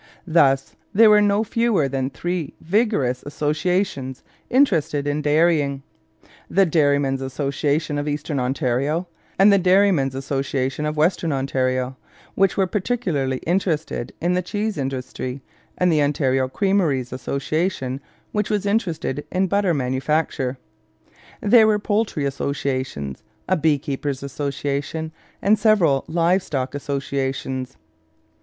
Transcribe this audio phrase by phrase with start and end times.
[0.25, 5.83] Thus there were no fewer than three vigorous associations interested in dairying:
[6.49, 11.97] the Dairymen's Association of Eastern Ontario, and the Dairymen's Association of Western Ontario,
[12.33, 15.39] which were particularly interested in the cheese industry,
[15.77, 20.57] and the Ontario Creameries Association, which was interested in butter manufacture.
[21.41, 25.11] There were poultry associations, a beekeepers' association,
[25.43, 27.77] and several live stock associations.